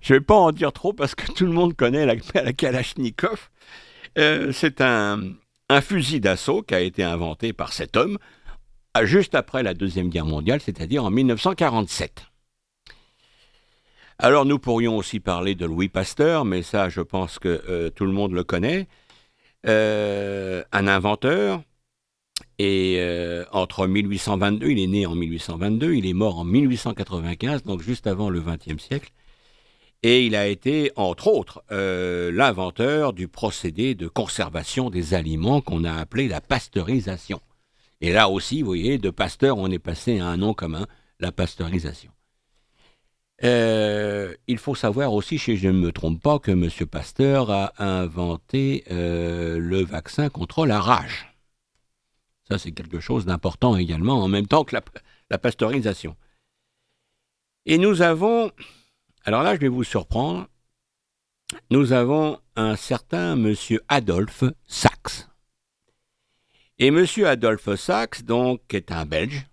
je 0.00 0.14
ne 0.14 0.18
vais 0.18 0.24
pas 0.24 0.34
en 0.34 0.52
dire 0.52 0.72
trop 0.72 0.92
parce 0.92 1.14
que 1.14 1.30
tout 1.32 1.44
le 1.44 1.52
monde 1.52 1.76
connaît 1.76 2.06
la, 2.06 2.16
Kalachnikov. 2.52 3.50
Euh, 4.18 4.52
c'est 4.52 4.80
un 4.80 5.36
fusil 5.82 6.20
d'assaut 6.20 6.62
qui 6.62 6.74
a 6.74 6.80
été 6.80 7.04
inventé 7.04 7.52
par 7.52 7.72
cet 7.72 7.96
homme 7.96 8.18
juste 9.02 9.34
après 9.34 9.62
la 9.62 9.74
Deuxième 9.74 10.08
Guerre 10.08 10.26
mondiale, 10.26 10.60
c'est-à-dire 10.60 11.04
en 11.04 11.10
1947. 11.10 12.29
Alors 14.22 14.44
nous 14.44 14.58
pourrions 14.58 14.98
aussi 14.98 15.18
parler 15.18 15.54
de 15.54 15.64
Louis 15.64 15.88
Pasteur, 15.88 16.44
mais 16.44 16.62
ça 16.62 16.90
je 16.90 17.00
pense 17.00 17.38
que 17.38 17.62
euh, 17.70 17.88
tout 17.88 18.04
le 18.04 18.12
monde 18.12 18.32
le 18.32 18.44
connaît. 18.44 18.86
Euh, 19.66 20.62
un 20.72 20.86
inventeur, 20.86 21.62
et 22.58 22.96
euh, 22.98 23.46
entre 23.50 23.86
1822, 23.86 24.68
il 24.68 24.78
est 24.78 24.86
né 24.88 25.06
en 25.06 25.14
1822, 25.14 25.94
il 25.94 26.04
est 26.04 26.12
mort 26.12 26.38
en 26.38 26.44
1895, 26.44 27.62
donc 27.64 27.80
juste 27.80 28.06
avant 28.06 28.28
le 28.28 28.42
XXe 28.42 28.82
siècle. 28.82 29.10
Et 30.02 30.26
il 30.26 30.36
a 30.36 30.48
été, 30.48 30.92
entre 30.96 31.28
autres, 31.28 31.62
l'inventeur 31.70 33.14
du 33.14 33.26
procédé 33.26 33.94
de 33.94 34.06
conservation 34.06 34.90
des 34.90 35.14
aliments 35.14 35.62
qu'on 35.62 35.84
a 35.84 35.94
appelé 35.94 36.28
la 36.28 36.42
pasteurisation. 36.42 37.40
Et 38.02 38.12
là 38.12 38.28
aussi, 38.28 38.60
vous 38.60 38.66
voyez, 38.66 38.98
de 38.98 39.08
Pasteur, 39.08 39.56
on 39.56 39.70
est 39.70 39.78
passé 39.78 40.18
à 40.20 40.26
un 40.26 40.36
nom 40.36 40.52
commun, 40.52 40.86
la 41.20 41.32
pasteurisation. 41.32 42.12
Euh, 43.42 44.34
il 44.46 44.58
faut 44.58 44.74
savoir 44.74 45.14
aussi, 45.14 45.38
si 45.38 45.56
je 45.56 45.68
ne 45.68 45.78
me 45.78 45.92
trompe 45.92 46.22
pas, 46.22 46.38
que 46.38 46.50
M. 46.50 46.68
Pasteur 46.86 47.50
a 47.50 47.72
inventé 47.82 48.84
euh, 48.90 49.58
le 49.58 49.82
vaccin 49.82 50.28
contre 50.28 50.66
la 50.66 50.80
rage. 50.80 51.26
Ça, 52.48 52.58
c'est 52.58 52.72
quelque 52.72 53.00
chose 53.00 53.24
d'important 53.24 53.76
également, 53.76 54.22
en 54.22 54.28
même 54.28 54.46
temps 54.46 54.64
que 54.64 54.76
la, 55.30 55.38
pasteurisation. 55.38 56.16
Et 57.64 57.78
nous 57.78 58.02
avons, 58.02 58.50
alors 59.24 59.42
là, 59.42 59.54
je 59.54 59.60
vais 59.60 59.68
vous 59.68 59.84
surprendre, 59.84 60.48
nous 61.70 61.92
avons 61.92 62.38
un 62.56 62.76
certain 62.76 63.32
M. 63.32 63.54
Adolphe 63.88 64.44
Sachs. 64.66 65.28
Et 66.78 66.88
M. 66.88 67.06
Adolphe 67.24 67.74
Sachs, 67.76 68.22
donc, 68.24 68.74
est 68.74 68.92
un 68.92 69.06
Belge. 69.06 69.46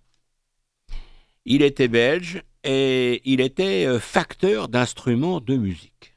Il 1.44 1.62
était 1.62 1.88
belge 1.88 2.42
et 2.64 3.20
il 3.24 3.40
était 3.40 3.86
euh, 3.86 3.98
facteur 3.98 4.68
d'instruments 4.68 5.40
de 5.40 5.56
musique. 5.56 6.14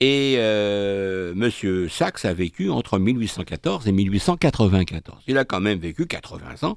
Et 0.00 0.36
euh, 0.38 1.32
M. 1.32 1.88
Sachs 1.88 2.24
a 2.24 2.34
vécu 2.34 2.70
entre 2.70 2.98
1814 2.98 3.88
et 3.88 3.92
1894. 3.92 5.22
Il 5.26 5.38
a 5.38 5.44
quand 5.44 5.60
même 5.60 5.78
vécu 5.78 6.06
80 6.06 6.68
ans. 6.68 6.76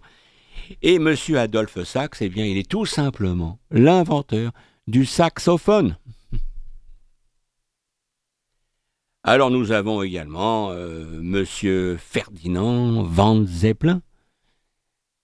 Et 0.81 0.95
M. 0.95 1.15
Adolphe 1.35 1.83
Sachs, 1.83 2.17
eh 2.21 2.29
bien, 2.29 2.45
il 2.45 2.57
est 2.57 2.69
tout 2.69 2.85
simplement 2.85 3.59
l'inventeur 3.71 4.51
du 4.87 5.05
saxophone. 5.05 5.97
Alors 9.23 9.51
nous 9.51 9.73
avons 9.73 10.03
également 10.03 10.69
euh, 10.71 11.19
M. 11.19 11.97
Ferdinand 11.97 13.03
Van 13.03 13.45
Zeppelin, 13.45 14.01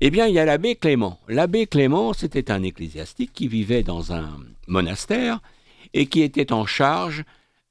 Eh 0.00 0.10
bien, 0.10 0.26
il 0.26 0.34
y 0.34 0.38
a 0.38 0.44
l'abbé 0.44 0.76
Clément. 0.76 1.18
L'abbé 1.28 1.66
Clément, 1.66 2.12
c'était 2.12 2.50
un 2.50 2.62
ecclésiastique 2.62 3.32
qui 3.32 3.48
vivait 3.48 3.82
dans 3.82 4.12
un 4.12 4.38
monastère 4.66 5.40
et 5.94 6.06
qui 6.06 6.22
était 6.22 6.52
en 6.52 6.66
charge, 6.66 7.24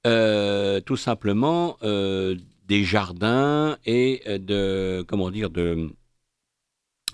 euh, 0.06 0.82
tout 0.82 0.98
simplement, 0.98 1.78
euh, 1.84 2.36
des 2.68 2.84
jardins 2.84 3.78
et 3.86 4.22
euh, 4.28 4.38
de, 4.38 5.06
comment 5.08 5.32
dire, 5.32 5.50
de, 5.50 5.90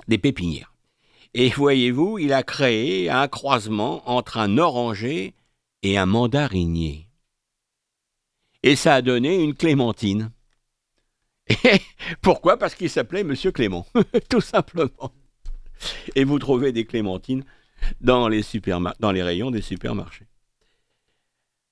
des 0.08 0.18
pépinières. 0.18 0.74
Et 1.34 1.50
voyez-vous, 1.50 2.20
il 2.20 2.34
a 2.34 2.44
créé 2.44 3.10
un 3.10 3.28
croisement 3.28 4.08
entre 4.10 4.38
un 4.38 4.58
oranger 4.58 5.34
et 5.82 5.98
un 5.98 6.06
mandarinier. 6.06 7.08
Et 8.62 8.76
ça 8.76 8.96
a 8.96 9.02
donné 9.02 9.44
une 9.44 9.56
clémentine. 9.56 10.32
Pourquoi? 12.22 12.58
Parce 12.58 12.76
qu'il 12.76 12.90
s'appelait 12.90 13.24
Monsieur 13.24 13.52
Clément, 13.52 13.86
tout 14.30 14.42
simplement. 14.42 15.12
Et 16.16 16.24
vous 16.24 16.40
trouvez 16.40 16.72
des 16.72 16.86
clémentines 16.86 17.44
dans 18.00 18.28
les, 18.28 18.44
dans 19.00 19.12
les 19.12 19.24
rayons 19.24 19.52
des 19.52 19.62
supermarchés. 19.62 20.28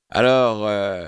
Alors, 0.09 0.67
euh, 0.67 1.07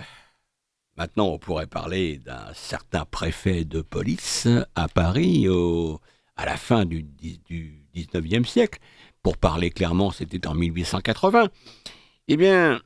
Maintenant, 0.96 1.28
on 1.28 1.40
pourrait 1.40 1.68
parler 1.68 2.18
d'un 2.18 2.54
certain 2.54 3.06
préfet 3.06 3.66
de 3.66 3.82
police 3.82 4.48
à 4.76 4.88
Paris 4.88 5.48
à 6.36 6.46
la 6.46 6.58
fin 6.58 6.86
du, 6.86 7.04
du 7.04 7.86
19e 7.96 8.46
siècle. 8.46 8.80
Pour 9.24 9.38
parler 9.38 9.72
clairement, 9.72 10.12
c'était 10.12 10.46
en 10.48 10.54
1880. 10.54 11.50
Eh 12.28 12.38
bien, 12.38 12.82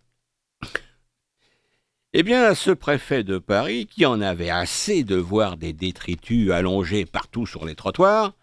eh 2.14 2.24
bien, 2.24 2.56
ce 2.56 2.72
préfet 2.72 3.24
de 3.24 3.38
Paris, 3.38 3.86
qui 3.86 4.06
en 4.06 4.22
avait 4.22 4.50
assez 4.50 5.04
de 5.04 5.16
voir 5.16 5.58
des 5.58 5.74
détritus 5.74 6.52
allongés 6.52 7.06
partout 7.06 7.46
sur 7.46 7.66
les 7.66 7.76
trottoirs, 7.76 8.34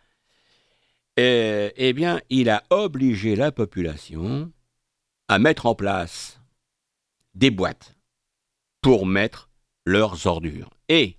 eh, 1.17 1.73
eh 1.77 1.93
bien, 1.93 2.21
il 2.29 2.51
a 2.51 2.63
obligé 2.71 3.35
la 3.37 3.51
population 3.51 4.53
à 5.29 5.39
mettre 5.39 5.67
en 5.67 5.75
place 5.75 6.41
des 7.35 7.51
boîtes 7.51 7.97
pour 8.83 9.07
mettre 9.07 9.49
leurs 9.85 10.27
ordures. 10.27 10.71
Et 10.89 11.19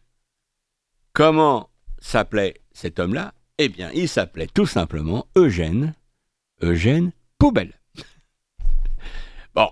comment 1.13 1.69
s'appelait 1.99 2.61
cet 2.71 2.99
homme-là? 2.99 3.33
Eh 3.57 3.69
bien, 3.69 3.89
il 3.93 4.09
s'appelait 4.09 4.47
tout 4.47 4.65
simplement 4.65 5.27
Eugène, 5.35 5.95
Eugène 6.61 7.11
Poubelle. 7.37 7.79
bon, 9.55 9.69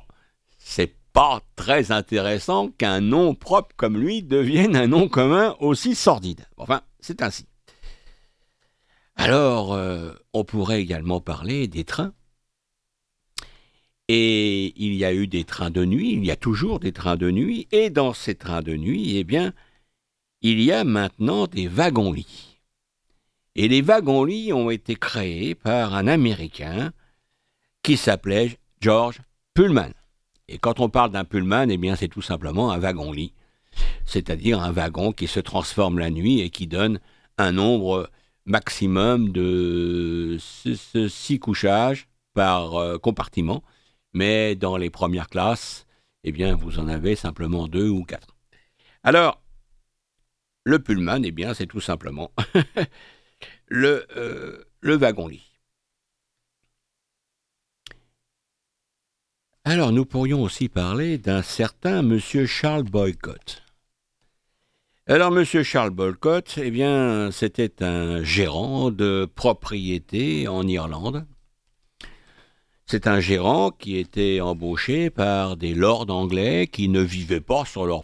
c'est 0.58 0.96
pas 1.12 1.42
très 1.56 1.92
intéressant 1.92 2.70
qu'un 2.70 3.02
nom 3.02 3.36
propre 3.36 3.76
comme 3.76 3.98
lui 3.98 4.24
devienne 4.24 4.76
un 4.76 4.88
nom 4.88 5.08
commun 5.08 5.56
aussi 5.60 5.96
sordide. 5.96 6.48
Enfin, 6.58 6.82
c'est 7.00 7.22
ainsi. 7.22 7.46
Alors, 9.16 9.74
euh, 9.74 10.14
on 10.34 10.44
pourrait 10.44 10.82
également 10.82 11.22
parler 11.22 11.68
des 11.68 11.84
trains. 11.84 12.14
Et 14.10 14.74
il 14.76 14.94
y 14.96 15.06
a 15.06 15.14
eu 15.14 15.28
des 15.28 15.46
trains 15.46 15.70
de 15.70 15.86
nuit, 15.86 16.12
il 16.14 16.26
y 16.26 16.32
a 16.32 16.36
toujours 16.36 16.80
des 16.80 16.92
trains 16.92 17.16
de 17.16 17.32
nuit, 17.32 17.68
et 17.72 17.90
dans 17.90 18.14
ces 18.14 18.36
trains 18.36 18.62
de 18.62 18.76
nuit, 18.76 19.18
eh 19.18 19.24
bien, 19.24 19.54
il 20.42 20.62
y 20.62 20.72
a 20.72 20.84
maintenant 20.84 21.48
des 21.48 21.68
wagons-lits. 21.68 22.60
Et 23.56 23.68
les 23.68 23.82
wagons-lits 23.82 24.52
ont 24.52 24.70
été 24.70 24.96
créés 24.96 25.56
par 25.56 25.94
un 25.94 26.08
Américain 26.08 26.92
qui 27.82 27.98
s'appelait 27.98 28.58
George 28.82 29.22
Pullman. 29.54 29.92
Et 30.48 30.58
quand 30.58 30.80
on 30.80 30.90
parle 30.90 31.12
d'un 31.12 31.24
Pullman, 31.24 31.70
eh 31.70 31.78
bien 31.78 31.96
c'est 31.96 32.08
tout 32.08 32.22
simplement 32.22 32.72
un 32.72 32.80
wagon-lit, 32.80 33.34
c'est-à-dire 34.06 34.62
un 34.62 34.72
wagon 34.72 35.14
qui 35.14 35.28
se 35.28 35.40
transforme 35.40 36.00
la 36.00 36.10
nuit 36.10 36.42
et 36.42 36.50
qui 36.50 36.68
donne 36.68 37.00
un 37.38 37.52
nombre 37.52 38.10
maximum 38.46 39.32
de 39.32 40.38
six 40.40 41.40
couchages 41.40 42.08
par 42.34 42.76
euh, 42.76 42.98
compartiment, 42.98 43.64
mais 44.14 44.56
dans 44.56 44.78
les 44.78 44.90
premières 44.90 45.30
classes, 45.30 45.86
eh 46.24 46.32
bien 46.32 46.56
vous 46.56 46.80
en 46.80 46.88
avez 46.88 47.16
simplement 47.16 47.68
deux 47.68 47.90
ou 47.90 48.04
quatre. 48.04 48.36
Alors, 49.04 49.42
le 50.66 50.80
Pullman, 50.80 51.24
eh 51.24 51.32
bien 51.32 51.54
c'est 51.54 51.68
tout 51.68 51.82
simplement 51.82 52.32
le, 53.68 54.06
euh, 54.16 54.64
wagon-lit. 54.84 55.50
Alors 59.66 59.92
nous 59.92 60.06
pourrions 60.06 60.42
aussi 60.42 60.70
parler 60.70 61.18
d'un 61.18 61.42
certain 61.42 62.02
monsieur 62.02 62.46
Charles 62.46 62.84
Boycott. 62.84 63.64
Alors 65.06 65.32
monsieur 65.32 65.64
Charles 65.64 65.90
Boycott, 65.90 66.58
eh 66.58 66.72
bien 66.72 67.30
c'était 67.32 67.84
un 67.84 68.24
gérant 68.24 68.90
de 68.90 69.30
propriété 69.36 70.48
en 70.48 70.66
Irlande. 70.66 71.26
C'est 72.94 73.08
un 73.08 73.20
gérant 73.20 73.72
qui 73.72 73.98
était 73.98 74.40
embauché 74.40 75.10
par 75.10 75.58
des 75.58 75.74
lords 75.74 76.12
anglais 76.12 76.68
qui 76.68 76.90
ne 76.90 77.02
vivaient 77.02 77.42
pas 77.42 77.66
sur 77.66 77.88
leur 77.88 78.04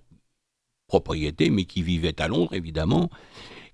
propriété, 0.88 1.52
mais 1.52 1.66
qui 1.66 1.84
vivaient 1.84 2.20
à 2.20 2.28
Londres 2.28 2.56
évidemment, 2.56 3.12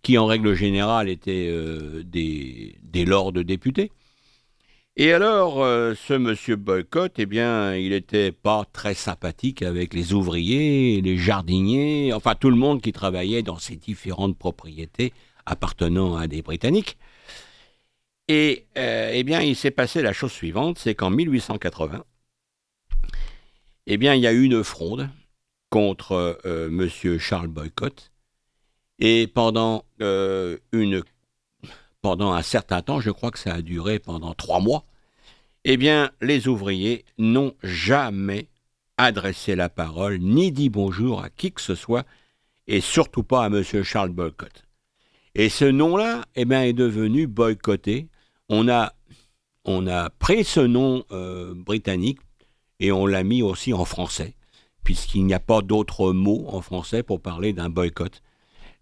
qui 0.01 0.17
en 0.17 0.25
règle 0.25 0.55
générale 0.55 1.07
étaient 1.07 1.47
euh, 1.49 2.03
des, 2.03 3.05
lords 3.05 3.31
députés. 3.31 3.93
Et 4.97 5.13
alors, 5.13 5.63
euh, 5.63 5.93
ce 5.95 6.15
monsieur 6.15 6.57
Boycott, 6.57 7.13
eh 7.17 7.25
bien, 7.25 7.77
il 7.77 7.91
n'était 7.91 8.33
pas 8.33 8.65
très 8.73 8.93
sympathique 8.93 9.61
avec 9.61 9.93
les 9.93 10.11
ouvriers, 10.11 10.99
les 10.99 11.17
jardiniers, 11.17 12.11
enfin 12.11 12.35
tout 12.35 12.49
le 12.49 12.57
monde 12.57 12.81
qui 12.81 12.91
travaillait 12.91 13.41
dans 13.41 13.57
ces 13.57 13.77
différentes 13.77 14.37
propriétés 14.37 15.13
appartenant 15.45 16.17
à 16.17 16.27
des 16.27 16.41
Britanniques. 16.41 16.97
Et 18.27 18.65
euh, 18.77 19.11
eh 19.13 19.23
bien, 19.23 19.41
il 19.41 19.55
s'est 19.55 19.71
passé 19.71 20.01
la 20.01 20.13
chose 20.13 20.31
suivante, 20.31 20.79
c'est 20.79 20.95
qu'en 20.95 21.11
1880, 21.11 22.03
eh 23.87 23.97
bien, 23.97 24.15
il 24.15 24.21
y 24.21 24.27
a 24.27 24.33
eu 24.33 24.43
une 24.43 24.63
fronde 24.63 25.09
contre 25.69 26.39
euh, 26.45 26.69
monsieur 26.69 27.17
Charles 27.19 27.47
Boycott. 27.47 28.11
Et 28.97 29.27
pendant 29.27 29.83
une 29.99 31.03
pendant 32.01 32.33
un 32.33 32.43
certain 32.43 32.81
temps, 32.81 33.01
je 33.01 33.09
crois 33.09 33.31
que 33.31 33.39
ça 33.39 33.55
a 33.55 33.61
duré 33.61 33.97
pendant 33.97 34.35
trois 34.35 34.59
mois, 34.59 34.85
eh 35.63 35.75
bien, 35.75 36.11
les 36.21 36.47
ouvriers 36.47 37.03
n'ont 37.17 37.55
jamais 37.63 38.47
adressé 38.97 39.55
la 39.55 39.69
parole 39.69 40.19
ni 40.19 40.51
dit 40.51 40.69
bonjour 40.69 41.23
à 41.23 41.31
qui 41.31 41.51
que 41.51 41.61
ce 41.61 41.73
soit, 41.73 42.05
et 42.67 42.79
surtout 42.79 43.23
pas 43.23 43.43
à 43.43 43.47
M. 43.47 43.63
Charles 43.83 44.11
Boycott. 44.11 44.65
Et 45.33 45.49
ce 45.49 45.65
nom-là, 45.65 46.23
eh 46.35 46.45
bien, 46.45 46.61
est 46.61 46.73
devenu 46.73 47.27
boycotté. 47.27 48.07
On 48.49 48.67
a, 48.67 48.91
pris 50.19 50.43
ce 50.43 50.59
nom 50.59 51.03
euh, 51.11 51.53
britannique 51.55 52.19
et 52.79 52.91
on 52.91 53.05
l'a 53.05 53.23
mis 53.23 53.41
aussi 53.41 53.73
en 53.73 53.85
français, 53.85 54.35
puisqu'il 54.83 55.25
n'y 55.25 55.33
a 55.33 55.39
pas 55.39 55.61
d'autre 55.61 56.11
mot 56.13 56.45
en 56.47 56.61
français 56.61 57.03
pour 57.03 57.21
parler 57.21 57.53
d'un 57.53 57.69
boycott. 57.69 58.21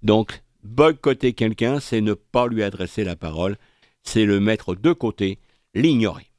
Donc, 0.02 0.44
Boycotter 0.64 1.34
quelqu'un, 1.34 1.82
c'est 1.82 2.00
ne 2.00 2.14
pas 2.14 2.48
lui 2.48 2.64
adresser 2.64 3.04
la 3.04 3.18
parole, 3.18 3.58
c'est 4.02 4.26
le 4.26 4.40
mettre 4.40 4.76
de 4.76 4.94
côté, 4.94 5.40
l'ignorer. 5.74 6.32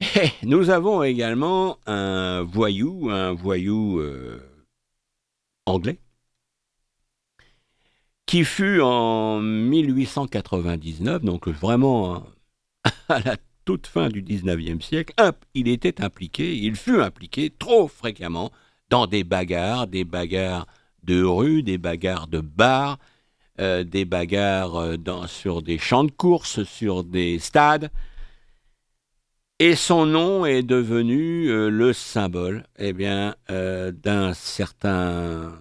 nous 0.44 0.70
avons 0.70 1.02
également 1.02 1.78
un 1.86 2.42
voyou, 2.42 3.10
un 3.10 3.32
voyou 3.32 3.98
euh, 3.98 4.40
anglais, 5.66 5.98
qui 8.26 8.44
fut 8.44 8.80
en 8.80 9.40
1899, 9.40 11.22
donc 11.22 11.48
vraiment 11.48 12.24
à 13.08 13.20
la 13.20 13.36
toute 13.64 13.86
fin 13.86 14.08
du 14.08 14.22
19e 14.22 14.80
siècle, 14.80 15.14
il 15.54 15.68
était 15.68 16.02
impliqué, 16.02 16.56
il 16.56 16.76
fut 16.76 17.00
impliqué 17.00 17.50
trop 17.50 17.88
fréquemment 17.88 18.52
dans 18.90 19.06
des 19.06 19.24
bagarres, 19.24 19.86
des 19.86 20.04
bagarres 20.04 20.66
de 21.02 21.22
rue, 21.22 21.62
des 21.62 21.78
bagarres 21.78 22.28
de 22.28 22.40
bar, 22.40 22.98
euh, 23.60 23.84
des 23.84 24.04
bagarres 24.04 24.76
euh, 24.76 25.26
sur 25.26 25.62
des 25.62 25.78
champs 25.78 26.04
de 26.04 26.10
course, 26.10 26.62
sur 26.64 27.04
des 27.04 27.38
stades. 27.38 27.90
Et 29.58 29.74
son 29.74 30.04
nom 30.04 30.44
est 30.44 30.62
devenu 30.62 31.48
euh, 31.48 31.70
le 31.70 31.94
symbole 31.94 32.64
eh 32.78 32.92
bien, 32.92 33.34
d'un 33.48 34.34
certain, 34.34 35.54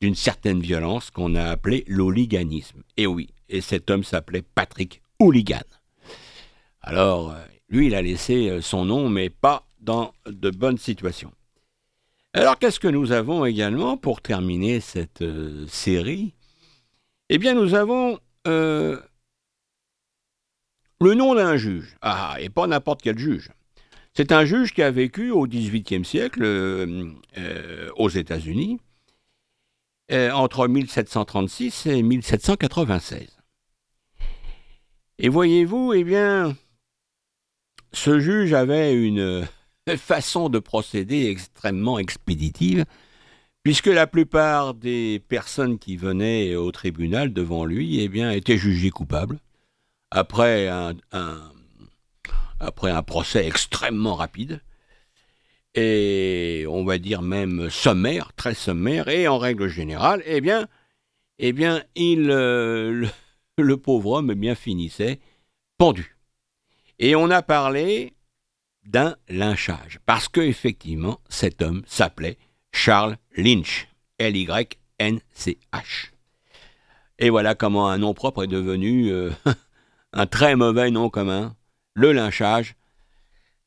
d'une 0.00 0.14
certaine 0.14 0.60
violence 0.60 1.10
qu'on 1.10 1.34
a 1.34 1.44
appelée 1.44 1.84
l'hooliganisme. 1.86 2.82
Et 2.96 3.06
oui, 3.06 3.28
et 3.48 3.60
cet 3.60 3.90
homme 3.90 4.04
s'appelait 4.04 4.42
Patrick 4.42 5.02
Hooligan. 5.18 5.64
Alors, 6.80 7.34
lui, 7.68 7.88
il 7.88 7.94
a 7.94 8.02
laissé 8.02 8.60
son 8.62 8.84
nom, 8.84 9.08
mais 9.08 9.30
pas 9.30 9.66
dans 9.80 10.12
de 10.26 10.50
bonnes 10.50 10.78
situations. 10.78 11.32
Alors 12.34 12.58
qu'est-ce 12.58 12.78
que 12.78 12.88
nous 12.88 13.12
avons 13.12 13.44
également 13.46 13.96
pour 13.96 14.20
terminer 14.20 14.80
cette 14.80 15.22
euh, 15.22 15.66
série? 15.66 16.34
Eh 17.30 17.38
bien 17.38 17.54
nous 17.54 17.74
avons 17.74 18.18
euh, 18.46 19.00
le 21.00 21.14
nom 21.14 21.34
d'un 21.34 21.56
juge. 21.56 21.96
Ah, 22.02 22.36
et 22.38 22.50
pas 22.50 22.66
n'importe 22.66 23.00
quel 23.02 23.18
juge. 23.18 23.50
C'est 24.14 24.30
un 24.30 24.44
juge 24.44 24.74
qui 24.74 24.82
a 24.82 24.90
vécu 24.90 25.30
au 25.30 25.46
XVIIIe 25.46 26.04
siècle 26.04 26.42
euh, 26.44 27.90
aux 27.96 28.08
États-Unis 28.08 28.78
entre 30.10 30.68
1736 30.68 31.86
et 31.86 32.02
1796. 32.02 33.38
Et 35.18 35.28
voyez-vous, 35.28 35.92
eh 35.94 36.04
bien, 36.04 36.56
ce 37.92 38.20
juge 38.20 38.52
avait 38.52 38.94
une 38.94 39.46
façon 39.96 40.48
de 40.48 40.58
procéder 40.58 41.26
extrêmement 41.26 41.98
expéditive, 41.98 42.84
puisque 43.62 43.86
la 43.86 44.06
plupart 44.06 44.74
des 44.74 45.20
personnes 45.28 45.78
qui 45.78 45.96
venaient 45.96 46.54
au 46.54 46.70
tribunal 46.70 47.32
devant 47.32 47.64
lui 47.64 48.00
eh 48.00 48.08
bien, 48.08 48.30
étaient 48.30 48.58
jugées 48.58 48.90
coupables 48.90 49.38
après 50.10 50.68
un 50.68 50.94
procès 53.02 53.46
extrêmement 53.46 54.14
rapide 54.14 54.60
et 55.74 56.64
on 56.68 56.84
va 56.84 56.98
dire 56.98 57.22
même 57.22 57.70
sommaire, 57.70 58.32
très 58.34 58.54
sommaire, 58.54 59.08
et 59.08 59.28
en 59.28 59.38
règle 59.38 59.68
générale, 59.68 60.22
eh 60.26 60.40
bien, 60.40 60.66
eh 61.38 61.52
bien, 61.52 61.84
euh, 61.98 63.06
le, 63.58 63.76
pauvre 63.76 64.12
homme 64.12 64.30
eh 64.32 64.34
bien, 64.34 64.54
finissait 64.54 65.20
pendu. 65.76 66.16
Et 66.98 67.14
on 67.14 67.30
a 67.30 67.42
parlé 67.42 68.14
d'un 68.84 69.16
lynchage. 69.28 70.00
Parce 70.06 70.28
que 70.28 70.40
effectivement, 70.40 71.20
cet 71.28 71.62
homme 71.62 71.82
s'appelait 71.86 72.38
Charles 72.72 73.16
Lynch. 73.36 73.88
L-Y-N-C-H. 74.18 76.10
Et 77.20 77.30
voilà 77.30 77.54
comment 77.54 77.88
un 77.88 77.98
nom 77.98 78.14
propre 78.14 78.44
est 78.44 78.48
devenu 78.48 79.10
euh, 79.10 79.30
un 80.12 80.26
très 80.26 80.56
mauvais 80.56 80.90
nom 80.90 81.08
commun, 81.08 81.54
le 81.94 82.12
lynchage, 82.12 82.74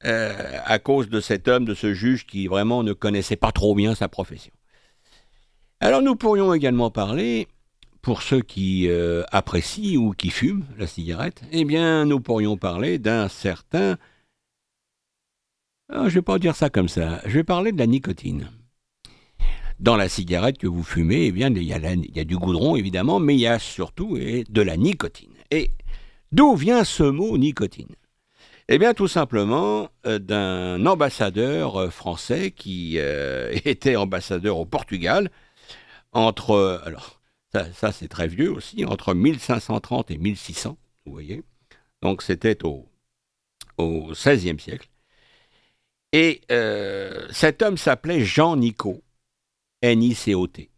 euh, 0.06 0.58
à 0.66 0.80
cause 0.80 1.10
de 1.10 1.20
cet 1.20 1.48
homme, 1.48 1.66
de 1.66 1.74
ce 1.74 1.94
juge 1.94 2.26
qui 2.26 2.48
vraiment 2.48 2.84
ne 2.84 2.94
connaissait 2.94 3.36
pas 3.36 3.52
trop 3.52 3.76
bien 3.76 3.96
sa 3.96 4.08
profession. 4.08 4.54
Alors 5.80 6.02
nous 6.02 6.16
pourrions 6.16 6.54
également 6.54 6.92
parler, 6.92 7.48
pour 8.02 8.22
ceux 8.22 8.42
qui 8.42 8.88
euh, 8.90 9.24
apprécient 9.32 10.02
ou 10.02 10.12
qui 10.12 10.30
fument 10.30 10.66
la 10.78 10.88
cigarette, 10.88 11.44
eh 11.52 11.66
bien 11.66 12.06
nous 12.06 12.20
pourrions 12.20 12.58
parler 12.58 12.98
d'un 12.98 13.28
certain 13.28 13.98
ah, 15.94 16.04
je 16.04 16.06
ne 16.06 16.10
vais 16.10 16.22
pas 16.22 16.40
dire 16.40 16.56
ça 16.56 16.70
comme 16.70 16.88
ça. 16.88 17.20
Je 17.26 17.32
vais 17.32 17.44
parler 17.44 17.74
de 17.74 17.78
la 17.78 17.86
nicotine. 17.86 18.50
Dans 19.82 19.98
la 19.98 20.08
cigarette 20.08 20.58
que 20.58 20.68
vous 20.68 20.84
fumez, 20.84 21.26
eh 21.26 21.32
bien, 21.34 21.54
il 21.54 21.64
y, 21.64 22.20
a 22.20 22.24
du 22.24 22.38
goudron 22.38 22.78
évidemment, 22.78 23.20
mais 23.20 23.36
il 23.36 23.42
y 23.42 23.48
a 23.48 23.60
surtout 23.60 24.18
de 24.18 24.62
la 24.62 24.78
nicotine. 24.78 25.34
Et 25.50 25.72
d'où 26.32 26.56
vient 26.56 26.86
ce 26.86 27.04
mot 27.04 27.38
nicotine? 27.38 27.94
Eh 28.74 28.78
bien, 28.78 28.94
tout 28.94 29.10
simplement 29.10 29.90
euh, 30.06 30.18
d'un 30.18 30.86
ambassadeur 30.86 31.76
euh, 31.76 31.90
français 31.90 32.52
qui 32.52 33.00
euh, 33.00 33.52
était 33.66 33.98
ambassadeur 33.98 34.58
au 34.58 34.66
Portugal 34.66 35.30
entre, 36.14 36.82
alors 36.86 37.22
ça, 37.52 37.92
c'est 37.92 38.08
très 38.08 38.30
vieux 38.30 38.50
aussi, 38.50 38.86
entre 38.86 39.14
1530 39.14 40.10
et 40.12 40.18
1600, 40.18 40.78
vous 41.06 41.12
voyez. 41.12 41.44
Donc 42.02 42.22
c'était 42.22 42.60
au, 42.64 42.88
XVIe 43.78 44.58
siècle. 44.58 44.90
Et 46.14 46.42
cet 47.32 47.62
homme 47.62 47.78
s'appelait 47.78 48.24
Jean 48.24 48.56
Nicot, 48.56 49.02
N-I-C-O-T. 49.82 50.70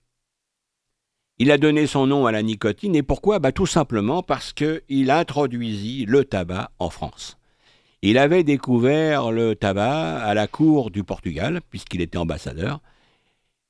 Il 1.38 1.51
a 1.51 1.58
donné 1.58 1.86
son 1.86 2.08
nom 2.08 2.25
à 2.25 2.32
la 2.32 2.41
nicotine 2.41 2.95
et 2.95 3.03
pourquoi? 3.03 3.39
Bah, 3.39 3.51
Tout 3.51 3.65
simplement 3.67 4.23
parce 4.23 4.53
qu'il 4.53 5.12
introduisit 5.12 6.06
le 6.06 6.25
tabac 6.25 6.71
en 6.79 6.89
France. 6.89 7.38
Il 8.05 8.17
avait 8.17 8.43
découvert 8.43 9.31
le 9.31 9.55
tabac 9.55 10.17
à 10.17 10.33
la 10.33 10.45
cour 10.45 10.91
du 10.91 11.05
Portugal, 11.05 11.61
puisqu'il 11.69 12.01
était 12.01 12.17
ambassadeur. 12.17 12.81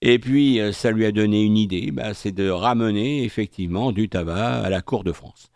Et 0.01 0.17
puis, 0.17 0.59
euh, 0.59 0.71
ça 0.71 0.89
lui 0.89 1.05
a 1.05 1.11
donné 1.11 1.43
une 1.43 1.55
idée, 1.55 1.91
bah, 1.91 2.15
c'est 2.15 2.31
de 2.31 2.49
ramener 2.49 3.23
effectivement 3.25 3.91
du 3.91 4.09
tabac 4.09 4.63
à 4.63 4.69
la 4.71 4.81
cour 4.81 5.03
de 5.03 5.11
France. 5.11 5.51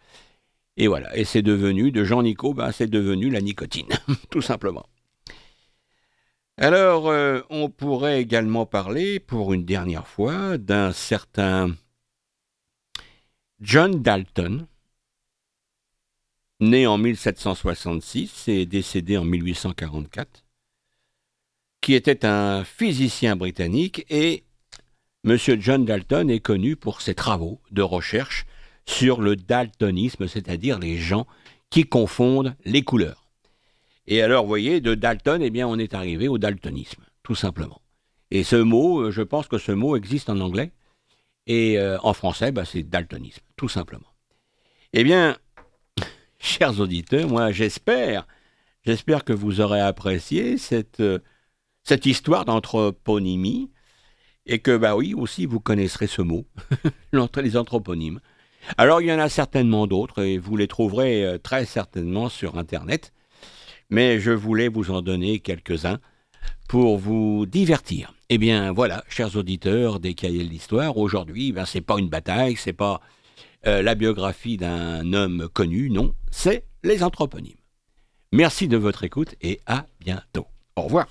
Et 0.78 0.86
voilà, 0.86 1.18
et 1.18 1.26
c'est 1.26 1.42
devenu, 1.42 1.92
de 1.92 2.04
Jean 2.04 2.22
Nico, 2.22 2.54
bah, 2.54 2.72
c'est 2.72 2.88
devenu 2.88 3.32
la 3.32 3.42
nicotine, 3.42 3.88
tout 4.30 4.44
simplement. 4.44 4.86
Alors, 6.58 7.10
euh, 7.10 7.42
on 7.50 7.70
pourrait 7.72 8.22
également 8.22 8.68
parler, 8.68 9.20
pour 9.20 9.54
une 9.54 9.66
dernière 9.66 10.08
fois, 10.08 10.60
d'un 10.60 10.92
certain 10.92 11.76
John 13.60 14.04
Dalton, 14.04 14.68
né 16.60 16.88
en 16.88 16.98
1766 16.98 18.48
et 18.48 18.66
décédé 18.66 19.18
en 19.18 19.24
1844, 19.24 20.44
qui 21.82 21.94
était 21.94 22.26
un 22.26 22.64
physicien 22.64 23.36
britannique 23.36 24.06
et 24.10 24.44
M. 25.24 25.38
John 25.38 25.86
Dalton 25.86 26.30
est 26.30 26.40
connu 26.40 26.76
pour 26.76 27.02
ses 27.02 27.16
travaux 27.16 27.60
de 27.72 27.82
recherche 27.82 28.46
sur 28.86 29.22
le 29.22 29.36
daltonisme, 29.36 30.28
c'est-à-dire 30.28 30.80
les 30.80 30.98
gens 30.98 31.28
qui 31.70 31.84
confondent 31.84 32.56
les 32.64 32.84
couleurs. 32.84 33.28
Et 34.08 34.22
alors, 34.22 34.44
vous 34.44 34.48
voyez, 34.48 34.80
de 34.80 34.96
Dalton, 34.96 35.42
eh 35.42 35.50
bien, 35.50 35.68
on 35.68 35.78
est 35.78 35.94
arrivé 35.94 36.30
au 36.30 36.38
daltonisme, 36.38 37.04
tout 37.24 37.36
simplement. 37.36 37.82
Et 38.32 38.44
ce 38.44 38.56
mot, 38.56 39.02
euh, 39.02 39.12
je 39.12 39.22
pense 39.22 39.48
que 39.48 39.58
ce 39.58 39.74
mot 39.74 39.98
existe 39.98 40.30
en 40.30 40.40
anglais. 40.40 40.72
Et 41.46 41.78
euh, 41.78 41.98
en 42.04 42.14
français, 42.14 42.52
bah, 42.52 42.66
c'est 42.66 42.84
daltonisme, 42.84 43.44
tout 43.58 43.70
simplement. 43.70 44.08
Eh 44.94 45.04
bien, 45.04 45.38
chers 46.40 46.80
auditeurs, 46.80 47.28
moi, 47.28 47.52
j'espère, 47.52 48.28
j'espère 48.86 49.24
que 49.24 49.34
vous 49.34 49.62
aurez 49.62 49.82
apprécié 49.82 50.58
cette, 50.58 51.00
euh, 51.00 51.20
cette 51.84 52.06
histoire 52.06 52.46
d'anthroponymie 52.46 53.72
et 54.46 54.60
que, 54.60 54.78
bah 54.78 54.96
oui, 54.96 55.14
aussi, 55.14 55.46
vous 55.46 55.60
connaisserez 55.60 56.08
ce 56.08 56.22
mot, 56.22 56.46
les 57.42 57.58
anthroponymes. 57.58 58.20
Alors, 58.78 59.02
il 59.02 59.08
y 59.08 59.14
en 59.14 59.20
a 59.20 59.30
certainement 59.30 59.88
d'autres 59.88 60.24
et 60.24 60.38
vous 60.38 60.58
les 60.58 60.68
trouverez 60.68 61.38
très 61.44 61.66
certainement 61.66 62.30
sur 62.30 62.58
Internet 62.58 63.14
mais 63.90 64.20
je 64.20 64.32
voulais 64.32 64.68
vous 64.68 64.92
en 64.92 65.02
donner 65.02 65.40
quelques-uns 65.40 66.00
pour 66.68 66.98
vous 66.98 67.46
divertir. 67.46 68.14
Eh 68.30 68.38
bien, 68.38 68.72
voilà, 68.72 69.04
chers 69.10 69.36
auditeurs 69.36 70.00
des 70.00 70.14
cahiers 70.14 70.44
de 70.44 70.50
l'histoire, 70.50 70.98
aujourd'hui, 70.98 71.52
ben, 71.52 71.66
c'est 71.66 71.82
pas 71.82 71.98
une 71.98 72.10
bataille, 72.10 72.58
c'est 72.58 72.74
pas 72.74 73.00
euh, 73.68 73.82
la 73.82 73.96
biographie 73.96 74.58
d'un 74.58 75.14
homme 75.14 75.50
connu, 75.54 75.90
non, 75.90 76.14
c'est 76.32 76.66
les 76.84 77.04
anthroponymes. 77.04 77.58
Merci 78.32 78.68
de 78.68 78.78
votre 78.78 79.04
écoute 79.04 79.36
et 79.42 79.60
à 79.66 79.86
bientôt. 80.00 80.48
Au 80.76 80.84
revoir. 80.84 81.08